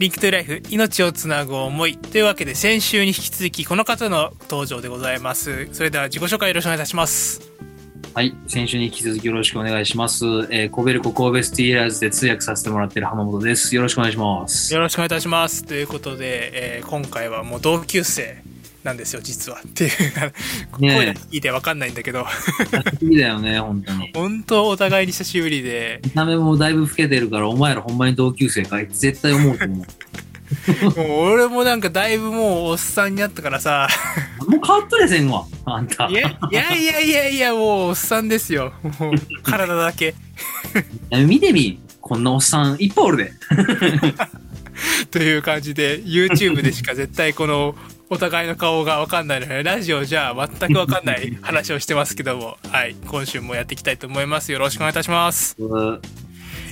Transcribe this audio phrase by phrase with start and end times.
[0.00, 7.42] Link to Life 命をつなぐ思いというわけで先週に引き続きこの方の登場でございますそれでは自己紹介よろしくお願いいたします
[8.14, 8.34] はい。
[8.48, 10.24] 先週に引き続きよろしくお願いします。
[10.50, 13.76] えーコベルコ神戸スティーラーズで通訳させてもらっている濱本です。
[13.76, 14.74] よろしくお願いします。
[14.74, 18.42] よろしくお願いいたしますということで、えー今回はもう同級生
[18.82, 19.90] なんですよ実はっていう
[20.70, 22.26] 声だけ聞いてわかんないんだけど
[23.02, 24.10] いいだよね、本当に。
[24.14, 29.86] 本当お互いに久しぶりで見た目もだいぶ老けてるから、お前らほんまに同級生かいって絶対思うと思う。
[30.96, 33.88] もう俺もなんかだいぶもうおっさんになったからさ
[34.48, 36.08] もう変わっとれせんわ、あんた。
[36.08, 40.14] いやいやいやいやいやもうおっさんですよもう体だけ
[41.10, 41.80] 見てみ。
[42.00, 43.32] こんなおっさんいっぱいおるで。
[45.12, 47.74] という感じで YouTube でしか絶対この
[48.12, 52.58] お互いの顔が分かんないのでラジオじゃ全く分かんない 話をしてますけども。
[52.68, 52.96] はい。
[53.06, 54.50] 今週もやっていきたいと思います。
[54.50, 55.54] よろしくお願いいたします。
[55.60, 56.00] う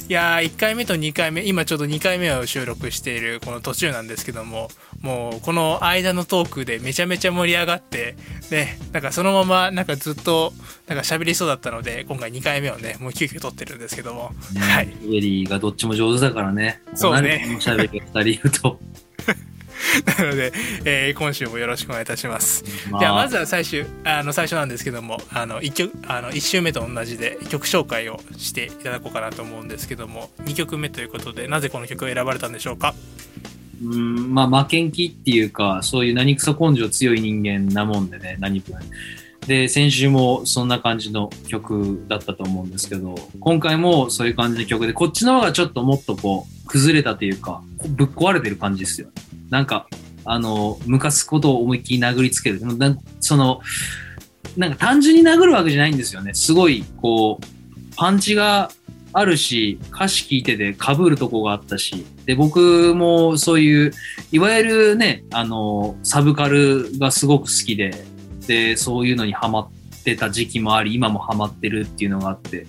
[0.09, 4.71] いやー1回目と2回目今ちょうど2回目を収録しているこの途中なんですけども
[5.03, 8.17] もうこの間のトークでめちゃめちゃ盛り上がって
[8.51, 10.55] ねなんかそのままなんかずっと
[10.87, 14.33] なんか喋りそうだったので今回2回目をねもう急遽撮ってるんですけども。
[14.55, 14.87] ねはい。
[14.87, 16.81] ウェリーがどっちも上手だからね。
[16.95, 17.59] そうね。
[17.61, 18.81] 喋りが二人いると。
[20.19, 20.53] なので、
[20.85, 32.95] えー今週もよろしくお願いいたしますじゃあまずは最終あの最初なんですけどもあの 1, 曲あの1週目と同じで曲紹介をしていただこうかなと思うんですけども2曲目ということでなぜこの曲を選ばれたんでしょうか？
[33.83, 38.77] うん、まあ負けん気っていうか、そういう何クソ根性強い人間なもんでね、何分。
[39.47, 49.09] で、先週もそんな感じの曲だったと思うんですけど、今回もそういう感じの曲で、こっちの方がちょっともっとこう、崩れたというか、ぶっ壊れてる感じですよ。
[49.51, 49.87] なんか、
[50.25, 52.61] あの、向かすことを思いっきり殴りつける。
[53.21, 53.61] その、
[54.57, 56.35] なんか単純に殴るわけじゃないんですよね。
[56.35, 57.47] すごい、こう、
[57.97, 58.71] パンチが
[59.13, 63.93] あるし、歌詞聞いてて被るとこがあったし、で、僕もそういう、
[64.31, 67.93] いわゆるね、あの、サブカルがすごく好きで、
[68.47, 69.71] で、そういうのにハマっ
[70.05, 72.67] てた時期もあり、今もハマってるっていうのがあって、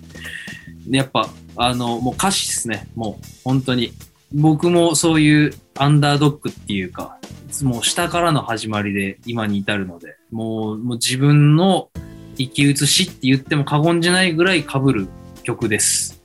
[0.89, 3.91] やっぱ、あの、もう歌詞ですね、もう、本当に。
[4.31, 7.17] 僕もそういうアンダードッグっていうか、
[7.63, 11.89] もう下からの始まりで今に至るので、もう、もう自分の
[12.37, 15.07] 生き写しって言っても過言じゃないぐらい被る
[15.43, 16.21] 曲です。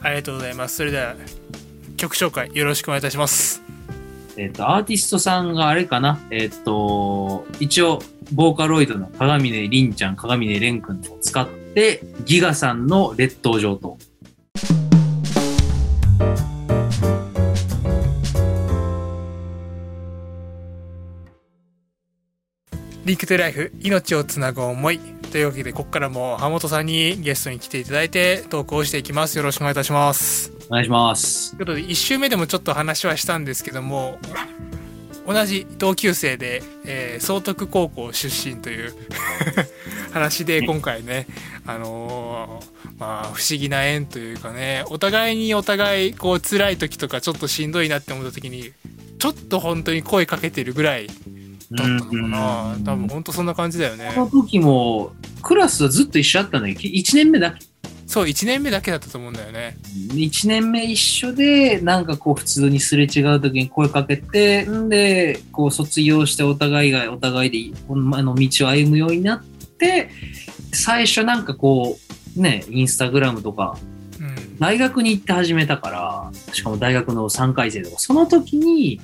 [0.00, 1.14] ありがとうございますそれでは
[1.96, 3.62] 曲紹介よろしくお願いいたします
[4.36, 6.18] えっ、と、アーティストさんがあれかな？
[6.30, 8.00] えっ、と、一応、
[8.32, 13.98] ボーカロイドの鏡音凛ちゃん、鏡音蓮くんを使って、ギガさんの劣等上と。
[23.04, 25.00] リンクトゥライフ命をつなぐ思い。
[25.32, 29.38] というわけでここからも浜本さんにゲストに来ていただいてトークをしていきます。
[29.38, 30.52] よろしくお願いいたします。
[30.68, 31.56] お願いします。
[31.56, 34.18] ということで1週目でもちょっと話はしたんですけども
[35.26, 38.94] 同じ同級生で、えー、総徳高校出身という
[40.12, 41.26] 話で今回ね、
[41.66, 48.70] あのーまあ不思議な縁というかねお互いにお互いこう辛い時とかちょっとしんどいなって思った時に
[49.18, 51.08] ちょっと本当に声かけてるぐらい
[51.72, 52.74] だったのかな。
[52.74, 54.12] うん多分本当そんな感じだよね。
[54.14, 55.12] この時も、
[55.42, 57.64] クラスはずっと一緒だったんだけど、1年目だけ。
[58.06, 59.76] そう1年目だけだったと思うんだよね。
[60.10, 69.42] 1年目一緒で、なんかこう普通にすれ違う時に声かけて、んで、こう卒業してお互いがお互いで、この道を歩むようになっ
[69.78, 70.10] て、
[70.72, 71.98] 最初なんかこ
[72.36, 73.78] う、ね、インスタグラムとか、
[74.20, 74.58] うん。
[74.58, 79.00] 大学に行って始めたから、しかも大学の3回生とか、その時に、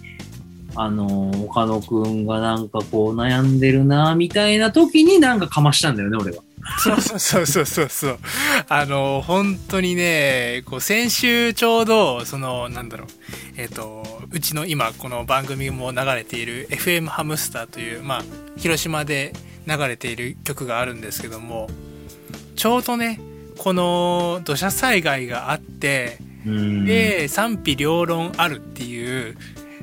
[0.80, 6.42] あの、岡野くんがなんかこう悩んでるな、みたいな時になんかかましたんだよね、俺が。
[6.78, 8.18] そうそうそうそうそうそう。
[8.68, 13.08] あの、本当にね、こう、先週ちょうど、その、なんだろう、
[13.56, 18.22] えっ、と、うちの今、この番組も流れている FM ハムスターという、まあ、
[18.56, 19.32] 広島で
[19.66, 21.68] 流れている曲があるんですけども、
[22.54, 23.20] ちょうどね、
[23.56, 29.36] この土砂災害があって、うんで、賛否両論あるっていう、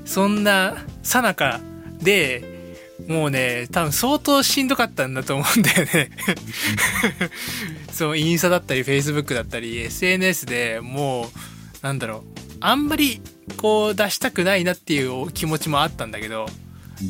[0.05, 1.59] そんなさなか
[2.01, 2.43] で、
[3.07, 6.09] もうね、多分相当しんどかったんだと思うんだよね。
[7.91, 11.27] そう、インスタだったり、フェイスブックだったり、SNS でもう、
[11.81, 12.23] なんだろう、
[12.61, 13.21] あんまり
[13.57, 16.47] こう出したくないなっていう気持ちもあったんだけど、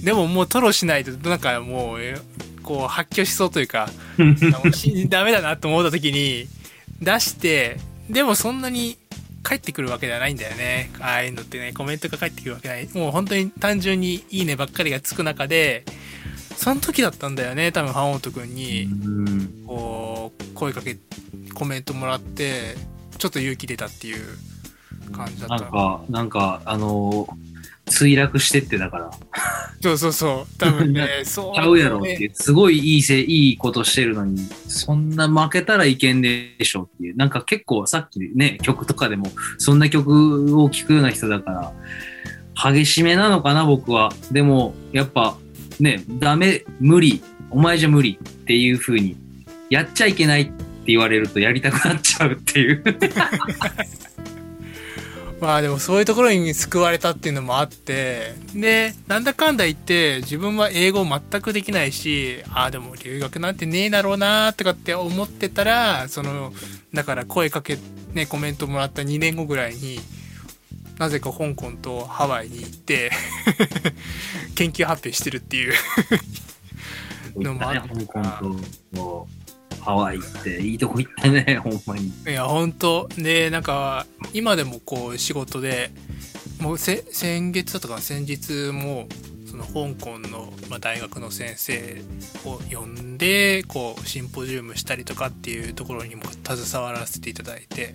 [0.03, 2.17] でももうトロしないと、なんかもう、え
[2.63, 3.89] こう発狂しそうというか、
[5.09, 6.47] ダメだなと思った時に
[6.99, 7.77] 出して
[8.09, 8.97] でもそんなに
[9.45, 10.89] 返ってくるわけではないんだよね。
[10.99, 12.89] ああいうのってねコメントが返ってくるわけない。
[12.93, 15.85] もう本当に単純に「いいね」ばっかりがつく中で
[16.57, 18.83] その時だったんだよね多分浜本君に。
[18.83, 18.87] う
[19.21, 19.63] ん。
[19.67, 20.97] こう声かけ
[21.53, 22.75] コメントもらって
[23.19, 24.25] ちょっと勇気出たっていう
[25.11, 25.65] 感じだった。
[25.65, 27.55] なんか、なんか、あのー
[27.87, 29.11] 墜落してってだから、
[29.85, 30.57] そうそうそう。
[30.57, 41.51] 多分ね、 そう、ちゃうやろってすごいいいせ、いいことしてるのに、そんな負けたらいけんでしょっていう、なんか結構さっきね、曲とかでも、そんな曲を聴くような人だか
[42.55, 44.11] ら、激しめなのかな、僕は。
[44.31, 45.37] でも、やっぱ、
[45.79, 47.21] ね、ダメ、無理、
[47.51, 49.15] お前じゃ無理っていう風に、
[49.69, 50.53] やっちゃいけないって
[50.87, 52.83] 言われるとやりたくなっちゃうっていう。
[55.41, 66.53] まあでもそういうところに救われたっていうのもあって、で、なんだかんだ言って自分は英語全くできないし、ああでも留学なんてねえだろうなとかって思ってたら、その、
[66.93, 67.77] だから声かけ、
[68.13, 69.99] ね、コメントもらった2年後ぐらいに、
[70.97, 73.11] なぜか香港とハワイに行って、
[74.55, 75.73] 研究発表してるっていう。
[77.35, 78.55] のもある香港
[78.93, 79.27] と
[79.85, 82.07] ハワイっていいとこ行ったね、 ほんまに。
[82.07, 85.91] いや、本当で、なんか、今でもこう、仕事で、
[86.59, 87.03] もう、先
[87.51, 89.07] 月だったか、先日も、
[89.45, 92.01] その香港の、ま、大学の先生
[92.45, 97.93] を呼んで、こう、シンポジウムしたりとかっていうところにも携わらせていただいて、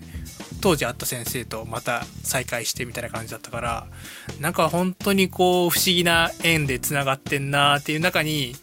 [0.61, 3.87] 当時会った先生とまた再会してみたいな感じだったから、
[4.39, 8.55] なんか本当にこう、不思議な縁で繋がってんなっていう中に、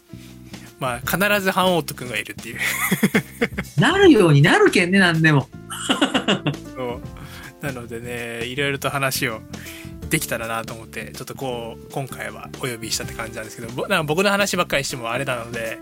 [0.78, 2.58] まあ、必ずハンオート君がいるっていう。
[3.80, 5.48] なるようになるけんね、なんでも。
[6.76, 7.00] そう
[7.60, 9.40] なのでねいろいろと話を
[10.10, 15.78] できたらなと思ってちょっとこう今回はお呼びしたって感じなんですけどぼなんか僕の話ばっかりしてもあれなので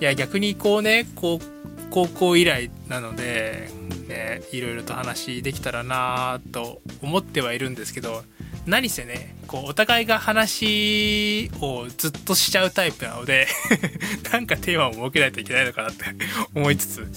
[0.00, 1.44] いや逆にこうねこう
[1.90, 3.68] 高校以来なので、
[4.06, 8.22] ね、いろいろと話できたらなと思ってはいるんですけど
[8.68, 13.46] 何せねこうお互いが話をずっとしちゃうタイプなので
[14.30, 16.04] なんかテーマを設けないといけないのかなって
[16.54, 17.12] 思いつつ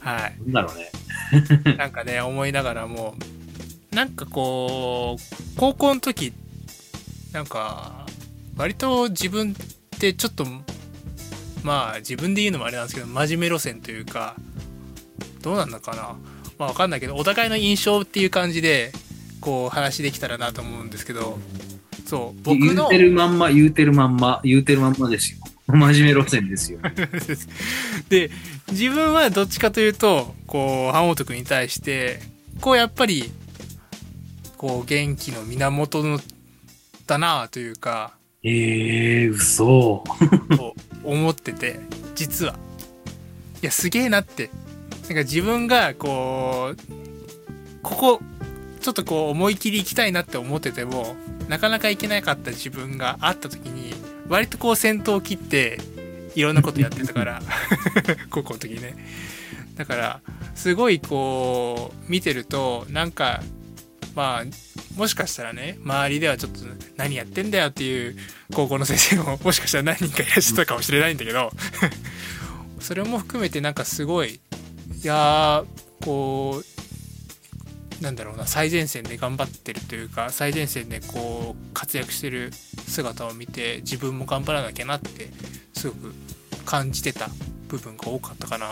[0.00, 0.90] はいなんだろうね。
[1.78, 3.14] なんかね、思いながらも、
[3.90, 6.32] なんかこう、高校の時、
[7.32, 8.06] なんか、
[8.56, 10.46] 割と自分ってちょっと、
[11.62, 14.36] まあ自分で言うのもあれなんですけど、真面目路線というか、
[15.40, 16.16] どうなんだかな。
[16.58, 18.92] まあわかんないけど、お互いの印象っていう感じで、
[19.42, 21.38] こう話できたらなと思うんですけど、
[22.06, 25.38] そう、僕の言うて、るまんま、言うてるまんま、言うてるまんまですよ。
[25.66, 26.78] 真面目路線ですよ。
[28.08, 28.30] で
[28.70, 32.20] 自分はどっちかというとこう浜本君に対して
[32.60, 33.30] こうやっぱり
[34.56, 36.20] こう元気の源の
[37.06, 40.02] だなというかええー、嘘。
[40.56, 40.74] と
[41.04, 41.80] 思ってて
[42.14, 42.54] 実は
[43.62, 44.50] いやすげえなって
[45.04, 46.76] なんか自分がこう
[47.82, 48.20] ここ
[48.82, 51.16] ちょっとこう思い切り行きたいなって思ってても
[51.48, 53.94] なかなか行けなかった自分があった時に
[54.28, 55.78] 割とこう先頭を切って
[56.34, 57.42] いろんなことやってたから
[58.30, 58.94] 高校の時ね。
[59.76, 60.20] だから
[60.54, 63.42] すごいこう見てるとなんか
[64.14, 66.60] まあもしかしたらね周りではちょっと
[66.96, 68.16] 何やってんだよっていう
[68.52, 71.50] 高校の先生も もしかしたら何人かいらっしゃったかもしれないんだけど
[72.80, 74.40] それも含めてなんかすごいい
[75.06, 76.71] やーこう
[78.02, 85.30] なんだろうな最前線で頑張ってるというか最前線でこう活躍してる姿を見て自分も頑張らなきゃなって
[85.72, 86.14] すごく
[86.64, 87.28] 感じてた
[87.68, 88.66] 部分が多かったかな。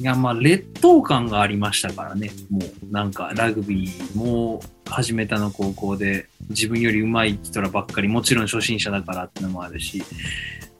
[0.00, 2.30] いや、まあ、劣等感がありましたからね。
[2.50, 10.02] もう、なんか、ラグビーも始めたの高校で、自分より上手い人らばっかり、もちろん初心者だからってのもあるし、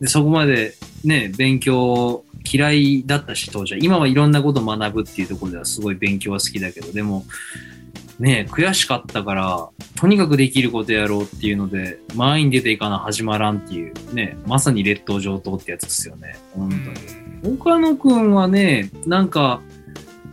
[0.01, 3.81] でそこまでね、勉強嫌いだったし、当時は。
[3.83, 7.25] 今はいろんなこと学ぶっていうところではすごい勉強は好きだけど、でも、
[8.19, 16.37] ね、悔しかったから、とにかくできることやろうっていうので、前に出ていかな始まらんっていう、ね、まさに劣等上等ってやつですよね。
[16.55, 17.55] 本当に。
[17.55, 19.61] 岡野くんはね、なんか、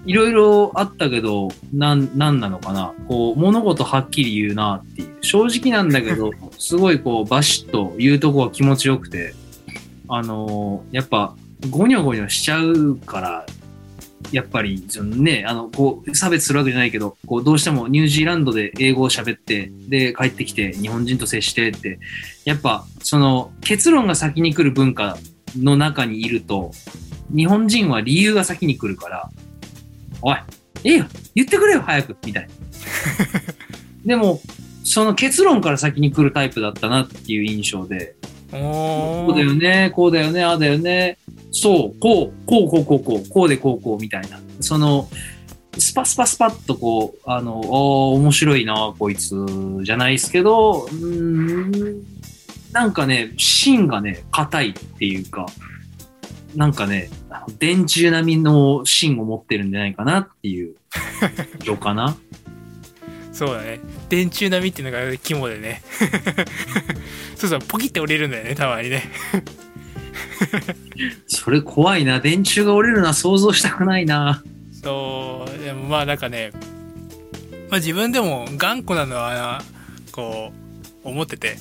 [0.05, 2.93] いろいろあったけど、なん、なんなのかな。
[3.07, 5.17] こう、物事はっきり言うなっていう。
[5.21, 9.33] 正直なんだけど、 すごいこう、バシッと言うとこが気持ちよくて、
[10.09, 11.35] あのーやっぱ、
[11.69, 13.45] ゴニョゴニョしちゃうから、
[14.31, 14.83] やっぱり、
[15.15, 21.99] ね、あの、こう、差別するわけじゃないけど、こう、どうしてもニュージーランドで英語を喋って、で、帰ってきて、日本人と接してって、
[22.45, 25.17] やっぱ、その、結論が先に来る文化
[25.57, 26.71] の中にいると、
[27.35, 29.29] 日本人は理由が先に来るから、
[30.21, 30.37] おい、
[30.83, 32.49] ええよ、言ってくれよ、早く、みたいな。
[34.05, 34.41] でも、
[34.83, 41.17] その結論から先に来るタイプだったなっていう印象で、おこうだよね、こうだよね、ああだよね、
[41.51, 44.39] そう、こう、こう、こう、こう、こう、こうでこう、こう、みたいな。
[44.59, 45.09] その、
[45.77, 49.35] スパスパスパッとこう、あの、おー面白いな、こいつ、
[49.83, 52.03] じゃないですけど、うーん、
[52.71, 55.47] なんかね、芯がね、硬いっていうか、
[56.55, 57.09] なんかね、
[57.57, 60.75] 電柱並みの芯を持ってるんじゃないかなっていう、
[61.63, 62.15] 状かな？
[63.45, 63.81] そうだね。
[64.07, 65.83] 電柱並みっていうのが肝でね。
[67.35, 69.03] そうそうポキって折れるんだよねたまにね。
[71.27, 72.21] それ怖いな。
[72.21, 74.41] 電柱が折れるのは想像したくないな。
[74.81, 76.51] そうでもまあなんかね、
[77.69, 79.61] まあ、自分でも頑固なのは
[80.13, 80.53] こ
[81.03, 81.57] う思ってて。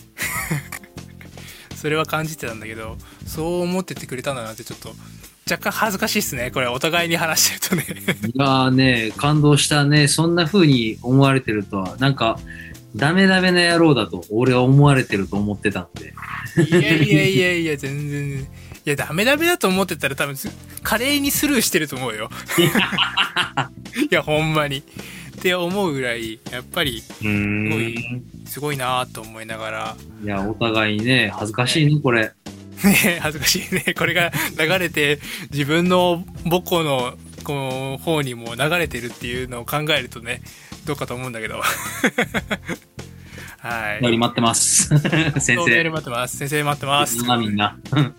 [1.75, 2.97] それは感じてたんだけど
[3.27, 4.95] そう思っててくれたんだなってちょっと
[5.53, 8.03] 若干恥ずかしいっすねこれお互いに話してるとね
[8.35, 10.09] いやーね、感動したね。
[10.09, 12.39] そんな風に思われてるとは、なんか、
[12.97, 16.15] ダメダメな野郎だと、俺は思われてると思ってたんで。
[16.69, 18.47] いやいやいやいや全然い
[18.85, 20.51] やダメダメだと思ってたら多分す
[20.83, 22.29] 華麗にスルーしてると思うよ
[24.11, 24.83] いやほんまにっ
[25.41, 28.23] て思うぐらいやっぱりうーん。
[28.45, 32.33] すごいなと思いながらいや、お互いにね、恥ずかしいね、これ。
[32.85, 35.21] ね 恥ずかしいねこれが流れて
[35.51, 40.43] 自分の母校のこの方にも流れてるっていうのを考えるとね
[40.85, 41.61] どうかと思うんだけど
[43.59, 44.89] はいよ り待ってます。
[44.89, 44.99] 先
[45.41, 45.55] 生。
[45.67, 47.79] メール待ってます先生待ってますみんなみんな。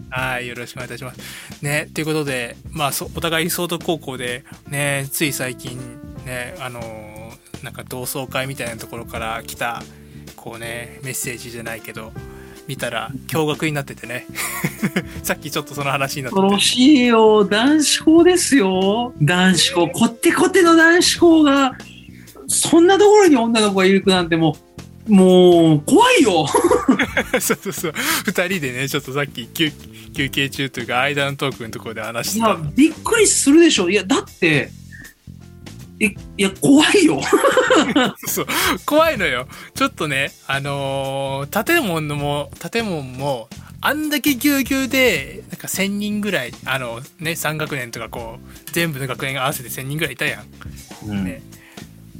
[0.10, 1.20] はい、よろしくお願いいたします。
[1.62, 5.78] ね、ということで、まあ、そお互い総督高校で、ね、つい最近、
[6.26, 7.14] ね、あのー
[7.64, 9.82] なんか同窓会みたいなところから来た、
[10.36, 12.12] こうね、メッセージじゃないけど、
[12.68, 14.26] 見たら驚愕になっててね。
[15.24, 17.46] さっきちょっとその話になって恐ろしいよ。
[17.46, 19.14] 男子校ですよ。
[19.22, 19.88] 男子校。
[19.90, 21.78] こってこての男子校が、
[22.48, 24.56] そんなところに女の子がいるなんても
[25.08, 26.46] う、もう、怖いよ。
[27.32, 27.94] て、 そうそうそう、
[28.26, 29.72] 二人でね、ちょっとさっき休
[30.16, 33.90] 休憩中というか、間のトークのところで話してたいや、びっくりするでしょ。
[33.90, 34.72] いや、だって、え、
[36.00, 37.22] いや、怖いよ。
[38.28, 38.48] そう、
[38.86, 39.48] 怖いのよ。
[39.76, 43.48] ちょっとね、あのー建物も、建物も、
[43.82, 50.46] あんだけぎゅうぎゅうで、なんか1000人ぐらい、あのね、3学年とかこう、全部の学年合わせて1000人ぐらいいたやん。
[51.10, 51.42] うんね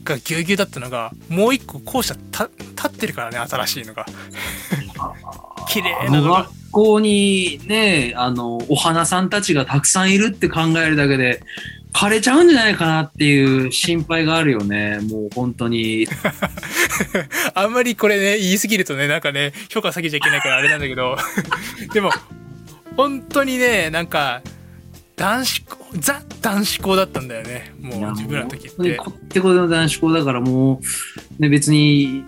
[0.04, 4.06] がぎゅうぎゅうだったのが、もう一個校舎た立ってるからね、新しいのが。
[5.70, 6.64] 綺麗なのが学。
[6.74, 11.42] 校にね、あの、お花さんたちがたくさんいるって考えるだけで、
[11.94, 15.00] 枯れちゃうんじゃないかなっていう心配があるよね。
[15.10, 16.08] もう本当に。
[17.54, 21.16] あんまりこれね、言い過ぎるとね、なんかね、評価下げちゃいけないからあれなんだけど、
[21.94, 22.12] でも、
[22.98, 24.42] 本当にね、なんか、
[25.16, 27.74] 男子校、ザ男子校だったんだよね。
[27.80, 28.96] もう自分らの時って。
[28.96, 30.82] こってこての男子校だからも
[31.40, 32.26] う、ね、別に、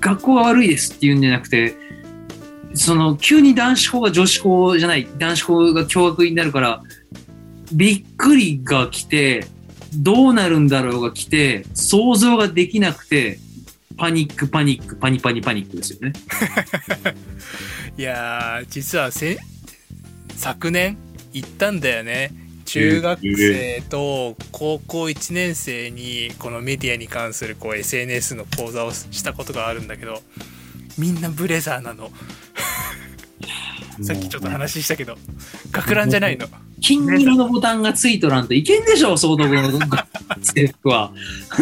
[0.00, 1.74] 学校が悪いですっていうんじゃなくて、
[2.74, 6.82] その、急に男子校が女子校じゃない、男子校が共学になるから、
[7.72, 9.46] びっくりが来て、
[9.94, 13.38] どうなるんだろうが来て、想像ができなくて、
[13.96, 16.12] パニック、パニック、パニパニパニックですよね。
[17.96, 19.38] いやー、実はせ、
[20.36, 20.96] 昨年
[21.32, 22.32] 行ったんだよね。
[22.64, 30.22] 中学生と高校1年生にこのメディアに関するこう SNS の講座をしたことがあるんだけど、
[30.96, 32.10] みんなブレザーなの。
[34.02, 35.18] さっきちょっと話したけど、
[35.70, 36.48] 学ランじゃないの。
[36.82, 39.70] 金色のボタンがついとらんといけんでしょ、総督の
[40.42, 41.12] 制服は。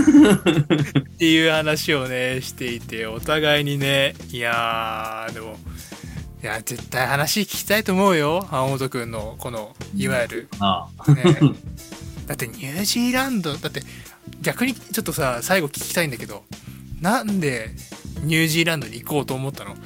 [0.99, 4.15] っていう話をねしていてお互いにね。
[4.33, 5.59] いやーでも
[6.43, 8.49] いや絶対話聞きたいと思うよ。
[8.51, 11.13] 青本くんのこのいわゆる、ああ。
[11.13, 11.23] ね、
[12.27, 13.83] だってニュージーランドだって
[14.41, 16.45] 逆にちょっとさ最後聞きたいんだけど
[17.03, 17.71] なんで
[18.23, 19.77] ニュージーランドに行こうと思ったの？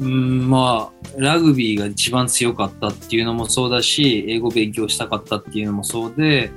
[0.00, 6.50] うん、まあ、ラグビーが一番強かったっていうのもそうだし、英語勉強したかったっていうのもそうで、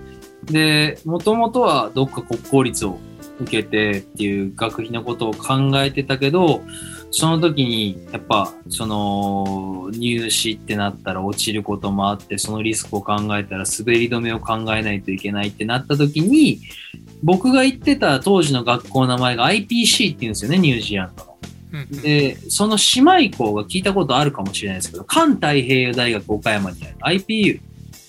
[0.43, 2.99] で、もともとはどっか国公立を
[3.39, 6.61] 受けてっていう学費のことを考えてたけど、
[7.11, 16.59] その時に、やっぱ、その、入試ってなったら落ちることもあって、そのリスクを考えたら滑り止めを考えないといけないってなった時に、
[17.23, 21.34] 僕が行ってた当時の学校の名前が IPC って言うんですよね、ニュージーランドの。
[21.91, 27.59] で、その姉妹校が聞いたことあるかもしれないですけど、環太平洋大学岡山にある IPU。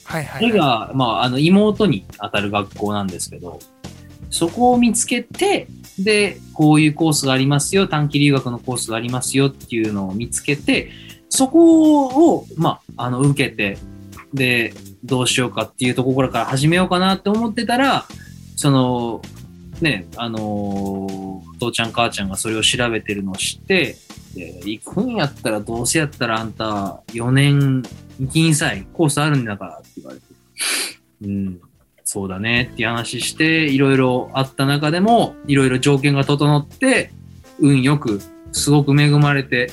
[0.04, 3.58] はいはい、これが、まあ、あの、妹に当たる学校なんですけど、
[4.30, 5.66] そこを見つけて、
[5.98, 10.90] で、こういうコースがありますよ、短期留学のコースがありますよっていうのを見つけて、
[11.28, 13.78] そこを、まあ、あの、受けて、
[14.32, 18.06] で、どうしようかっていうところから始めようかなって思ってたら、
[18.54, 19.22] その、
[19.80, 23.96] ね、あのー父ちゃん母ちゃんがそれを調べてるのを知って、
[24.34, 27.82] で、行くんやったらどうせやったらあんた4年
[28.20, 30.24] 行きんさい、コースあるんだからって言われて、
[31.22, 31.60] うん、
[32.04, 37.10] そうだねって話して、いろいろあった中でも、いろいろ条件が整って、
[37.58, 38.20] 運よく、
[38.52, 39.72] すごく恵まれて、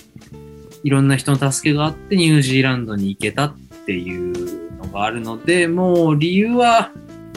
[0.83, 6.91] いろんな人の助けがあってニュージーランドに行けたっていうのがあるので、もう理由は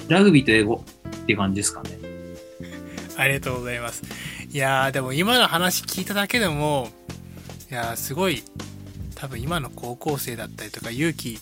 [0.09, 1.91] ラグビーと英語っていう感じですかね。
[3.17, 4.03] ありがとうございます。
[4.57, 6.89] いやー、でも今の話聞いただけでも、
[7.71, 8.43] いやー、すごい、
[9.15, 11.39] 多分今の高校生だったりとか勇気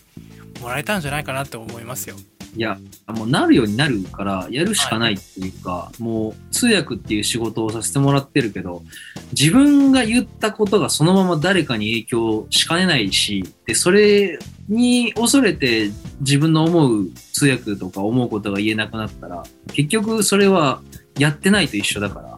[0.60, 2.16] もらえたんじゃないかなって思いますよ。
[2.56, 8.82] いや、もうなるようになるから、やるしかないっていうか、もう通訳っていう仕事をさせてもらってるけど、
[9.30, 20.82] 自分が言ったことがそのまま誰かに影響しかねないし、で、それに恐れて自分の思う通訳とか思うことが言えなくなったら、結局それは
[21.16, 22.33] やってないと一緒だから、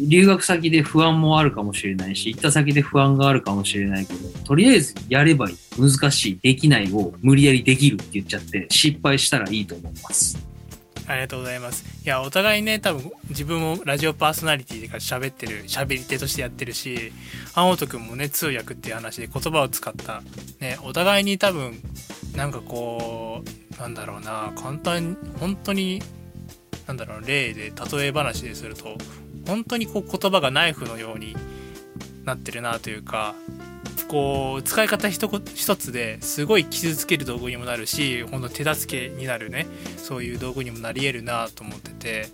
[0.00, 5.56] 留学先で不安もあるかもしれないし、行った先で不安があるかもしれないけど、とりあえずやればいい。
[5.78, 10.54] 難しい、できないを無理やりできるって言っちゃって、失敗したらいいと思います。
[11.06, 11.84] ありがとうございます。
[12.04, 17.12] いや、お互いね、多分自分もラジオパーソナリティで喋ってる、喋り手としてやってるし、
[17.54, 20.22] 青本くんもね、通訳っていう話で言葉を使った、
[20.60, 21.78] ね、お互いに多分、
[22.36, 23.42] なんかこ
[23.76, 26.02] う、なんだろうな、簡単に、本当に、
[26.86, 28.96] なんだろう、例で、例え話ですると、
[29.46, 31.36] 本当にこう言葉がナイフのように
[32.24, 33.34] なってるなというか、
[34.08, 42.26] こう使い方一一つですごい傷つける道具にもなるし本当手助けになるねそういう道具にもなり得るなと思ってて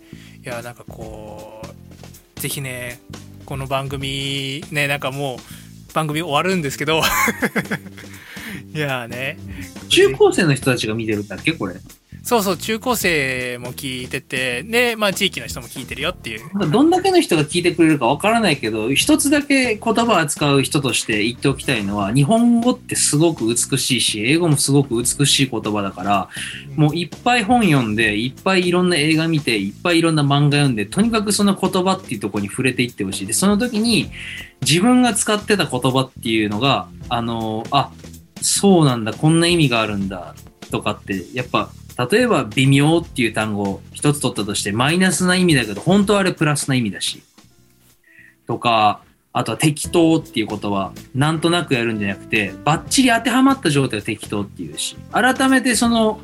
[0.44, 1.62] いやなんかこ
[2.36, 3.00] うぜひね
[3.46, 7.00] この番組ねなんかもう番組終わるんですけど
[8.74, 9.38] いやね
[9.88, 11.76] 中高生の人たちが見てるんだっけこれ。
[12.30, 26.28] そうそう中高生も聞いててでまあ地域の人も聞いてるよっていうどんだけの人が聞いてくれるかわからないけど、一つだけ言葉扱う人として言っておきたいのは、日本語ってすごく美しいし、英語もすごく美しい言葉だから、
[26.76, 33.26] もういっぱい本読んで、いっぱいいろんな映画見て、いっぱいいろんな漫画読んで、とにかくその言葉っていうとこに触れていってほしい。
[33.26, 34.10] で、その時に
[34.60, 37.90] 自分が使ってた言葉っていうのが、あの、あ、
[38.40, 40.34] そうなんだ、こんな意味があるんだ、
[40.70, 41.70] とかって、やっぱ、
[42.10, 47.22] 例えば微妙っていう単語を一つ取ったとして、マイナスな意味だけど、本当はあれプラスな意味だし。
[48.46, 56.20] とか、あとは適当っていう言葉、なんとなくやるんじゃなくて、バッチリ当てはまった状態を適当っていうし、改めてその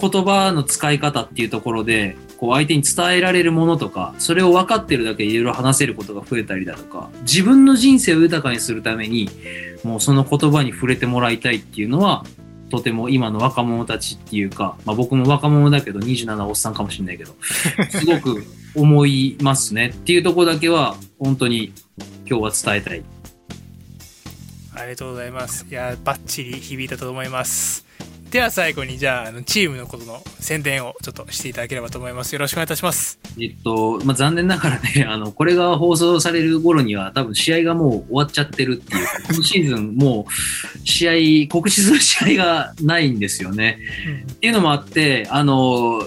[0.00, 9.30] 言葉の使い方っていうところで、こう相手に伝えられるものとか、それを分かってるだけでいろいろ話せることが増えたりだとか、自分の人生を豊かにするために、
[9.84, 12.24] もうその言葉に触れてもらいたいっていうのは、
[12.74, 17.34] とても今の若者たちっていうか、まあ僕も若者だけど27おっさんかもしれないけど、
[17.88, 21.72] すごく思いますねっていうところだけは、本当に
[22.28, 23.04] 今日は伝えたい。
[24.74, 25.64] ありがとうございます。
[25.70, 27.86] いや、バッチリ響いたと思います。
[28.34, 32.32] では最後に、じゃあ、あのチームのことの宣伝をちょっとしていただければと思います。
[32.32, 33.20] よろしくお願いいたします。
[33.40, 43.78] えっと、まあ、残念ながらね、 あの、これが放送される頃には多分試合がもう終わっちゃってるっていうか、 このシーズンもう試合、告知する試合がないんですよね。
[44.32, 46.04] っていうのもあって、あの、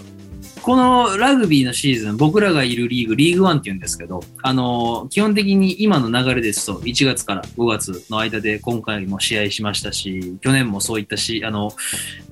[0.68, 11.72] このラグビーのシーズン、僕らがいるリーグ、リーグワンって言うんですけど、あの、基本的に今の流れですと、1月から5月の間で今回も試合しましたし、去年もそういったし、あの、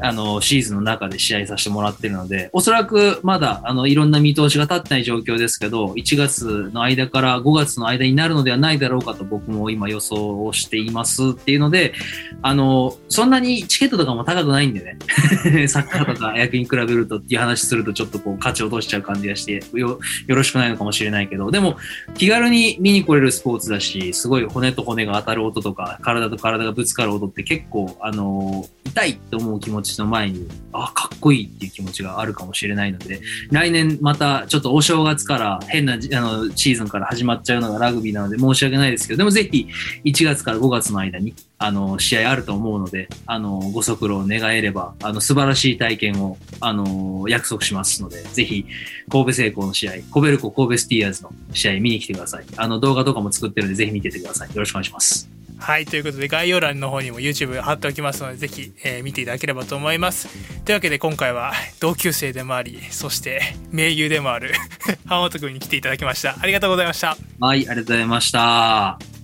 [0.02, 11.93] あの、シーズンの中で試合させてもらってるので、おそらくまだ、あの、いろんな見通しが立ってない状況ですけど、1月の間から5月の間になるのではないだろうかと僕も今予想をしていますっていうので、
[12.41, 14.98] あの、そんなにチケットとかも高くないんでね、
[15.69, 21.78] サッカーとか野球に比べるとっていう話するとちょっとこう価値を落としちゃう感じがしてよ、よろしくないのかもしれないけど、でも
[22.16, 39.68] 気軽に見に来れるスポーツだし、すごい骨と骨が当たる音とか、体と体がぶつかる音って結構、あの、痛いって思う気持ちの前に、あ、かっこいいっていう気持ちがあるかもしれないので、来年またちょっとお正月から変なあのシーズンから始まっちゃうのがラグビーなので申し訳ないですけど、でもぜひ
[40.06, 48.65] 1月から5月の間にあの試合あると思うので、あのご足労願えれば、あの素晴らしい体験をあの約束しますので、ぜひ
[49.10, 52.46] 神戸製鋼の試合、コベルコ神戸スティーアーズの試合見に来てください。
[52.58, 54.50] あの動画とかも作ってるので、ぜひ見ててください。
[54.50, 55.30] よろしくお願いします。
[55.58, 60.28] はい、ということで概要欄の方にも YouTube 貼っておきますので、ぜひ、えー見ていただければと思います。
[60.65, 63.41] というわけで今回は同級生でもあり、そして
[63.72, 64.54] 盟友でもある
[65.06, 66.38] 浜本君に来ていただきました。
[66.39, 67.18] ありがとうございました。
[67.39, 69.14] はい、ありがとうございました。